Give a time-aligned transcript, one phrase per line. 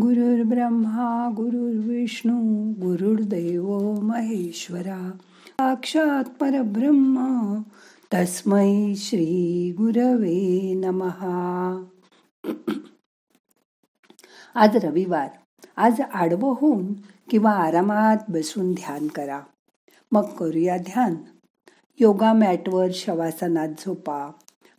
[0.00, 5.10] ब्रह्मा गुरुर्विष्णू गुरुर्दैव महेश्वरा
[5.48, 7.56] साक्षात परब्रह्म
[8.14, 11.84] तस्मै श्री गुरवे नमहा
[14.54, 15.28] आज रविवार.
[15.76, 16.92] आज आडवं होऊन
[17.30, 19.40] किंवा आरामात बसून ध्यान करा.
[20.12, 21.14] मग करूया ध्यान.
[22.00, 24.30] योगा मॅटवर शवासनात झोपा.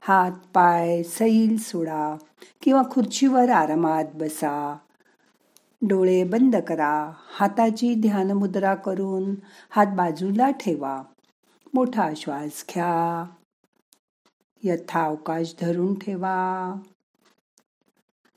[0.01, 2.17] हात पाय सैल सोडा
[2.61, 4.77] किंवा खुर्चीवर आरामात बसा.
[5.81, 7.11] डोळे बंद करा.
[7.17, 9.35] हाताची ध्यान मुद्रा करून
[9.69, 11.03] हात बाजूला ठेवा.
[11.73, 13.25] मोठा श्वास घ्या.
[14.63, 16.73] यथावकाश धरून ठेवा.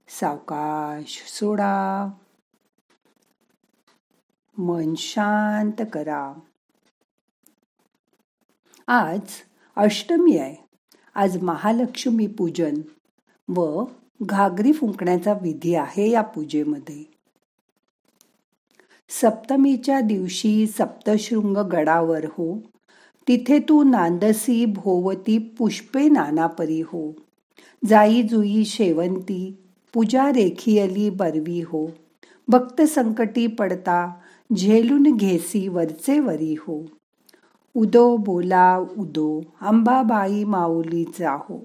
[0.08, 2.10] सावकाश सोडा.
[4.58, 6.32] मन शांत करा.
[8.86, 9.20] आज
[9.76, 10.56] अष्टमी आहे.
[11.14, 12.74] आज महालक्ष्मी पूजन
[13.48, 13.84] व
[14.22, 17.13] घागरी फुंकण्याचा विधी आहे या पूजेमध्ये.
[19.20, 22.58] सप्तमीच्या दिवशी सप्तशृंग गडावर हो.
[23.28, 27.12] तिथे तू नांदसी भोवती पुष्पे नानापरी हो.
[27.86, 29.56] जाई जुई शेवंती
[29.94, 31.86] पूजा रेखियली बरवी हो.
[32.48, 34.14] भक्त संकटी पडता
[34.56, 36.84] झेलून घेसी वरचे वरी हो.
[37.76, 41.64] उदो बोला उदो अंबाबाई माऊलीचा हो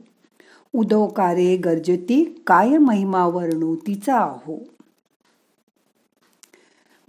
[0.74, 4.64] उदो कारे गर्जती काय महिमा वर्णू तिचा हो.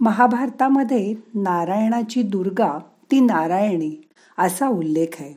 [0.01, 2.79] महाभारतामध्ये नारायणाची दुर्गा
[3.11, 5.33] ती नारायणी असा उल्लेख आहे.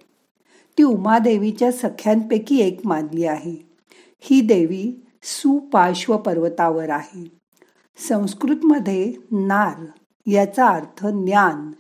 [0.79, 3.69] ती उमादेवीच्या सख्यांपैकी एक मानली आहे.
[4.21, 7.31] ही देवी सुपार्श्व पर्वतावर आहे.
[8.09, 9.87] संस्कृतमध्ये नार
[10.27, 11.73] याचा अर्थ ज्ञान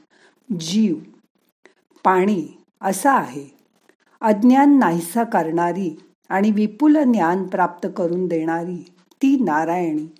[0.60, 0.94] जीव
[2.04, 3.54] पाणी असा आहे.
[4.20, 8.86] अज्ञान नाहीसा करणारी आणि विपुल ज्ञान प्राप्त करून देणारी
[9.22, 10.14] ती नारायणी.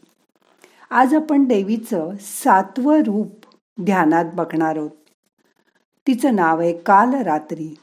[0.90, 3.30] आज आपण देवीचं सातवं रूप
[3.80, 4.90] ध्यानात बघणार आहोत.
[6.06, 7.74] तिचं नाव आहे काल रात्री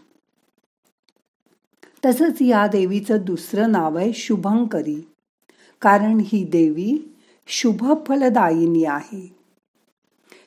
[2.05, 5.07] तसंच या देवीचं दुसरं नाव आहे शुभंकरी.
[5.81, 7.15] कारण ही देवी
[7.47, 9.35] शुभफलदायिनी आहे.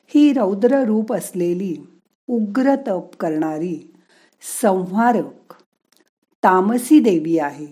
[0.07, 1.77] ही रौद्र रूप असलेली
[2.27, 3.93] उग्र तप करणारी
[4.61, 5.53] संहारक
[6.43, 7.67] तामसी देवी आहे.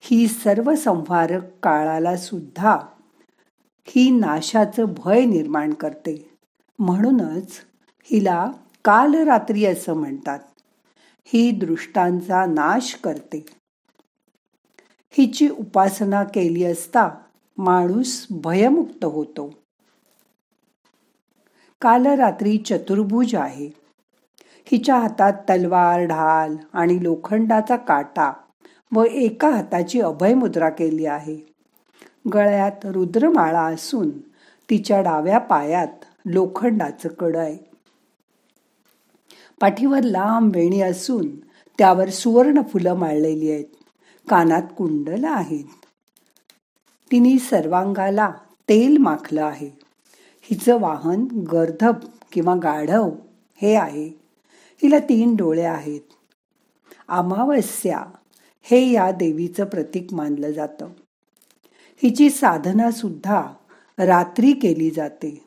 [0.00, 2.78] ही सर्व संहारक काळाला सुद्धा
[3.94, 6.36] ही नाशाचं भय निर्माण करते.
[6.78, 7.50] म्हणूनच
[8.02, 8.52] हिला
[8.84, 10.38] काल रात्री असं म्हणतात.
[11.24, 13.46] ही दृष्टांचा नाश करते.
[15.10, 17.10] हिची उपासना केली असता
[17.58, 19.54] माणूस भयमुक्त होतो.
[21.80, 23.70] काल रात्री चतुर्भुज आहे.
[24.64, 28.32] हिच्या हातात तलवार ढाल आणि लोखंडाचा काटा
[28.92, 31.51] व एका हाताची अभय मुद्रा केली आहे.
[32.34, 34.10] गळ्यात रुद्रमाळा असून
[34.70, 37.72] तिच्या डाव्या पायात लोखंडाचं कड आहे
[39.60, 41.40] पाठीवर लांब वेणी असून
[41.78, 43.64] त्यावर सुवर्ण फुलं माळलेली आहेत.
[44.28, 45.64] कानात कुंडल आहेत.
[47.12, 48.32] तिने सर्वांगाला
[48.68, 49.70] तेल माखलं आहे.
[50.42, 51.94] हिचं वाहन गर्धब
[52.32, 53.10] किंवा गाढव
[53.62, 54.08] हे आहे.
[54.82, 56.00] हिला तीन डोळे आहेत.
[57.08, 58.02] अमावस्या
[58.62, 60.86] हे या देवीचं प्रतीक मानलं जातं.
[62.02, 63.52] हिची साधना सुद्धा
[63.98, 65.46] रात्री केली जाते.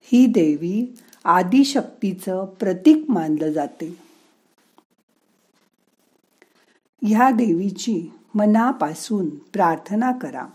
[0.00, 3.98] ही देवी आदिशक्तीचं प्रतीक मानलं जाते.
[7.02, 10.46] ह्या देवीची मनापासून प्रार्थना करा.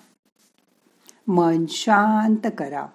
[1.27, 2.88] मन शांत करा.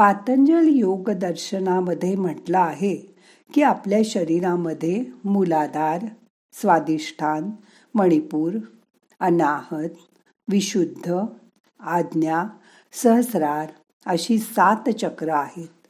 [0.00, 2.96] पातंजल योग दर्शनामध्ये म्हटलं आहे
[3.54, 6.06] की आपल्या शरीरामध्ये मूलाधार
[6.52, 7.50] स्वादिष्ठान
[7.94, 8.54] मणिपूर
[9.20, 9.88] अनाहत
[10.48, 11.14] विशुद्ध
[11.80, 12.44] आज्ञा
[12.92, 13.66] सहस्रार
[14.06, 15.86] अशी सात चक्र आहेत.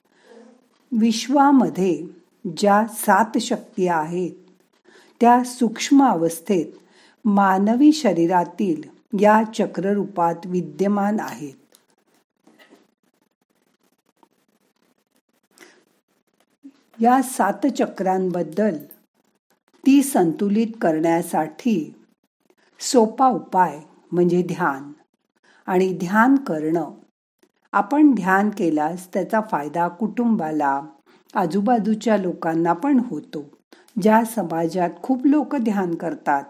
[0.93, 2.07] विश्वामध्ये
[2.57, 4.33] ज्या सात शक्ती आहेत
[5.21, 6.67] त्या सूक्ष्म अवस्थेत
[7.25, 8.83] मानवी शरीरातील
[9.21, 11.60] या चक्ररूपात विद्यमान आहेत.
[17.01, 18.77] या सात चक्रांबद्दल
[19.87, 21.95] ती संतुलित करण्यासाठी
[22.81, 23.81] सोपा उपाय
[24.13, 24.93] म्हणजे ध्यान.
[25.67, 26.91] आणि ध्यान करणं.
[27.73, 30.81] आपण ध्यान केल्यास त्याचा फायदा कुटुंबाला
[31.35, 33.45] आजूबाजूच्या लोकांना पण होतो.
[34.03, 36.45] ज्या समाजात खूप लोक ध्यान करतात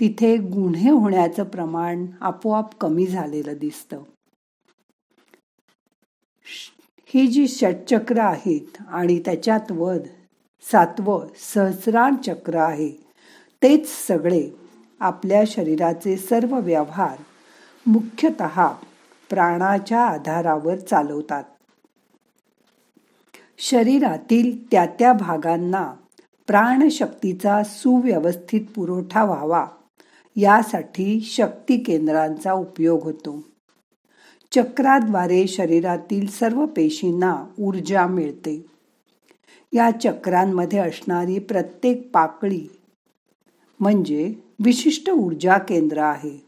[0.00, 4.02] तिथे गुन्हे होण्याचं प्रमाण आपोआप कमी झालेलं दिसतं.
[7.14, 10.00] ही जी षटचक्र आहेत आणि त्याच्यात वध
[10.72, 12.88] सातवं सहस्रार चक्र आहे
[13.62, 14.48] तेच सगळे
[15.00, 17.16] आपल्या शरीराचे सर्व व्यवहार
[17.86, 18.42] मुख्यत
[19.30, 21.44] प्राणाच्या आधारावर चालवतात.
[23.58, 25.94] शरीरातील त्या त्या भागांना
[26.46, 29.66] प्राणशक्तीचा सुव्यवस्थित पुरवठा व्हावा
[30.36, 33.53] यासाठी शक्ती केंद्रांचा उपयोग होतो.
[34.54, 38.66] चक्राद्वारे शरीरातील सर्व पेशींना ऊर्जा मिळते.
[39.72, 42.68] या चक्रांमध्ये असणारी प्रत्येक पाकळी
[43.80, 44.34] म्हणजे
[44.64, 46.46] विशिष्ट ऊर्जा केंद्र आहे.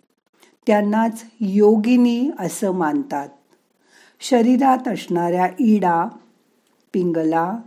[0.67, 3.29] त्यांनाच योगिनी असं मानतात.
[4.20, 6.05] शरीरात असणाऱ्या इडा
[6.93, 7.59] पिंगला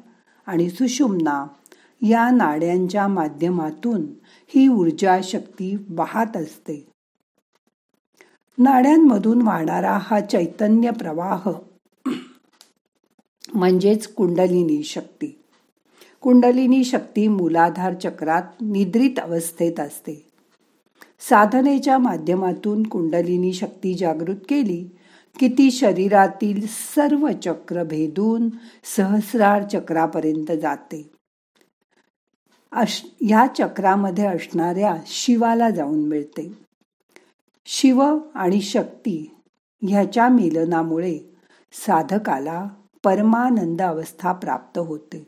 [0.47, 1.47] आणि सुषुम्ना
[2.01, 4.01] या नाड्यांच्या माध्यमातून
[4.47, 6.85] ही ऊर्जा शक्ती वाहत असते.
[8.59, 11.49] नाड्यांमधून वाहणारा हा चैतन्य प्रवाह.
[13.53, 15.41] म्हणजेच कुंडलिनी शक्ती.
[16.21, 20.31] कुंडलिनी शक्ती मूलाधार चक्रात निद्रित अवस्थेत असते.
[21.29, 24.89] साधनेच्या माध्यमातून कुंडलिनी शक्ती जागृत केली
[25.39, 28.49] की ती शरीरातील सर्व चक्र भेदून
[28.97, 31.11] सहस्रार चक्रापर्यंत जाते.
[32.71, 36.68] अश या चक्रामध्ये असणाऱ्या शिवाला जाऊन मिळते.
[37.71, 39.35] शिव आणि शक्ती
[39.87, 41.19] ह्याच्या मिलनामुळे
[41.73, 42.67] साधकाला
[43.03, 45.27] परमानंद अवस्था प्राप्त होते.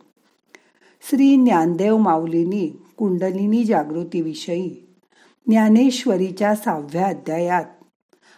[1.09, 4.69] श्री ज्ञानदेव माऊलींनी कुंडलिनी जागृतीविषयी
[5.47, 7.65] ज्ञानेश्वरीच्या सहाव्या अध्यायात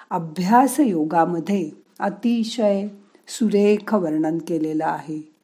[0.09, 2.87] अभ्यास योगामध्ये अतिशय
[3.27, 5.35] सुरेख वर्णन केलेलं आहे.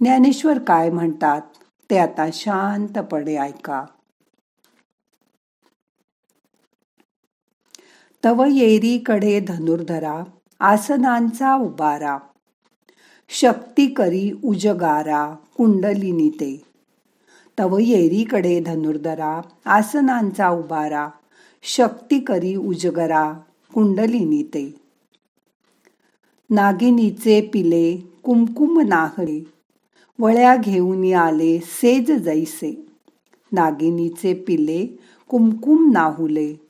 [0.00, 1.42] ज्ञानेश्वर काय म्हणतात
[1.90, 3.84] ते आता शांतपणे ऐका.
[8.24, 10.24] तव येरीकडे धनुर्धरा
[10.60, 12.18] आसनांचा उबारा.
[13.28, 16.62] शक्ती करी उजगारा कुंडलिनी ते
[17.58, 21.08] तव येरीकडे धनुर्धरा आसनांचा उबारा.
[21.62, 23.32] शक्ती करी उजगरा
[23.74, 24.74] कुंडलिनी ते
[26.50, 29.44] नागिनीचे पिले कुमकुम नाहळे
[30.18, 32.86] वळ्या घेऊन आले सेज जैसे.
[33.52, 34.86] नागिनीचे पिले
[35.28, 36.69] कुमकुम नाहुले.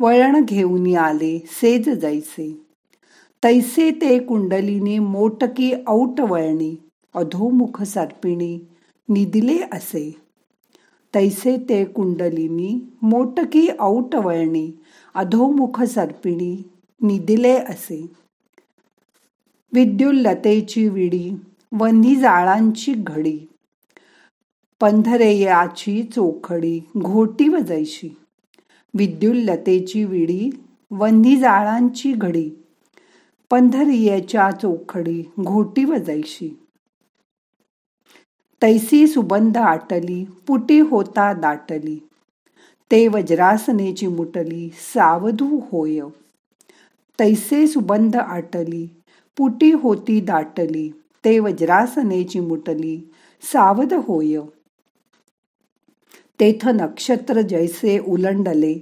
[0.00, 2.64] वळण घेऊन आले सेज जायचे.
[3.44, 6.76] तैसे ते कुंडलीने मोटकी औट वळणी
[7.14, 8.58] अधोमुख सर्पिणी
[9.08, 10.10] निदिले असे.
[11.14, 14.70] तैसे ते कुंडलिनी मोटकी औटवळणी
[15.14, 16.62] अधोमुख सर्पिणी
[17.02, 18.06] निदिले असे.
[19.72, 21.30] विद्युल्लतेची विडी
[21.72, 23.38] वन्ही जाळांची घडी
[24.80, 28.08] पंधरेयाची चोखडी घोटी वजायची
[28.94, 30.50] विद्युल्लतेची विडी
[30.90, 32.50] वंधी जाळांची घडी
[33.50, 36.48] पंधरियाच्या चोखडी घोटी वजायशी.
[38.62, 41.98] तैसी सुबंध आटली पुटी होता दाटली
[42.90, 46.00] ते वज्रासनेची मुटली सावधू होय.
[47.20, 48.86] तैसे सुबंध आटली
[49.36, 50.90] पुटी होती दाटली
[51.24, 53.10] ते वज्रासनेची मुटली
[53.42, 54.38] सावध होय.
[56.40, 58.74] तेथ नक्षत्र जैसे उलंडले.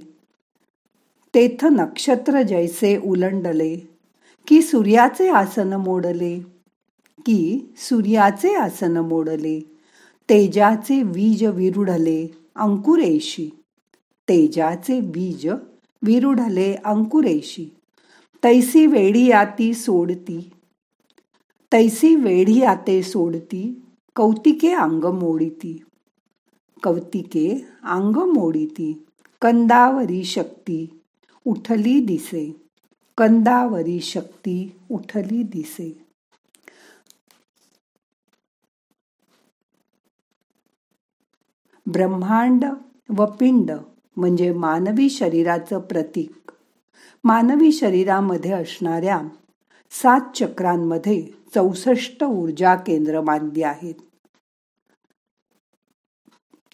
[1.35, 3.77] तेथ नक्षत्र जैसे उलंडले
[4.47, 6.39] की सूर्याचे आसन मोडले
[7.25, 9.59] की सूर्याचे आसन मोडले.
[10.29, 13.49] तेजाचे बीज विरुढले अंकुरेशी.
[14.29, 15.47] तेजाचे बीज
[16.03, 17.69] विरुढले अंकुरेशी.
[18.43, 20.49] तैसी वेढी आती सोडती.
[21.71, 23.81] तैसी वेढी आते सोडती
[24.15, 25.83] कौतिके अंग मोडिती.
[26.83, 29.05] कौतिके अंग मोडीती
[29.41, 30.99] कंदावरी शक्ती
[31.45, 32.67] उठली दिसे
[33.17, 36.07] कंदावरी शक्ती उठली दिसे.
[41.85, 42.65] ब्रह्मांड
[43.17, 43.71] व पिंड
[44.17, 46.51] म्हणजे मानवी शरीराचं प्रतीक.
[47.23, 49.21] मानवी शरीरामध्ये असणाऱ्या
[49.91, 53.93] सात चक्रांमध्ये चौसष्ट ऊर्जा केंद्र मानली आहेत.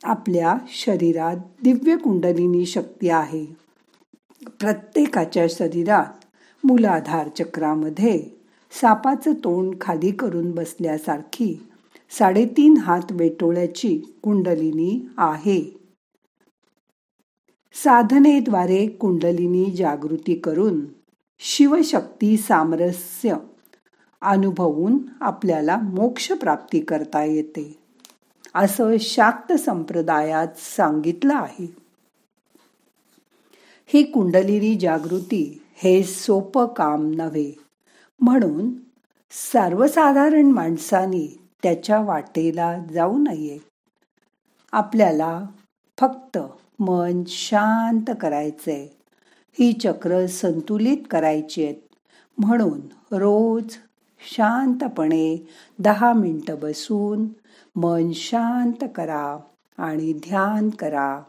[0.03, 3.45] आपल्या शरीरात दिव्य कुंडलिनी शक्ती आहे.
[4.47, 6.25] प्रत्येकाच्या शरीरात
[6.63, 8.23] मूलाधार चक्रामध्ये
[8.71, 11.67] सापाचं तोंड खाली करून बसल्यासारखी
[12.11, 15.61] साडेतीन हात वेटोळ्याची कुंडलिनी आहे.
[17.73, 20.85] साधनेद्वारे कुंडलिनी जागृती करून
[21.39, 23.35] शिवशक्ती सामरस्य
[24.21, 27.82] अनुभवून आपल्याला मोक्ष प्राप्ती करता येते.
[28.55, 31.75] असं शाक्त संप्रदायात सांगितलं आहे.
[33.85, 37.51] ही कुंडलिनी जागृती हे सोपं काम नव्हे.
[38.19, 38.71] म्हणून
[39.31, 43.57] सर्वसाधारण माणसाने त्याच्या वाटेला जाऊ नये.
[44.71, 45.43] आपल्याला
[45.99, 46.37] फक्त
[46.79, 48.87] मन शांत करायचंय.
[49.59, 51.75] ही चक्र संतुलित करायची आहेत.
[52.37, 52.79] म्हणून
[53.15, 53.75] रोज
[54.23, 55.47] शांतपणे
[55.79, 57.27] दहा मिनटं बसून
[57.75, 59.37] मन शांत करा
[59.77, 61.23] आणि ध्यान करा.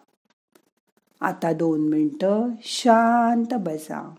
[1.21, 4.15] आता दोन मिनटं शांत बसा.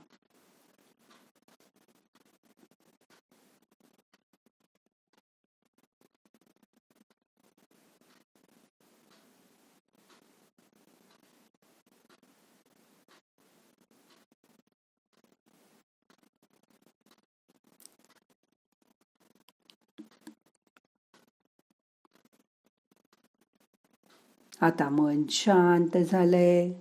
[24.62, 26.74] आता मन शांत झालंय.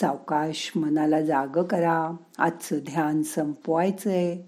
[0.00, 2.16] सावकाश मनाला जाग करा.
[2.38, 4.42] आजचं ध्यान संपवायचंय.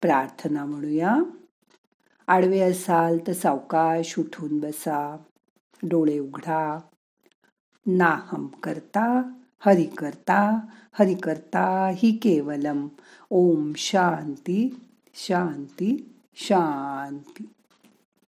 [0.00, 1.16] प्रार्थना म्हणूया.
[2.26, 5.16] आडवे असाल तर सावकाश उठून बसा.
[5.82, 6.80] डोळे उघडा.
[7.86, 10.60] नाहम करता हरि करता
[10.92, 12.88] हरि करता ही केवलम.
[13.30, 14.80] ओम शांती
[15.14, 17.48] शांती शांती.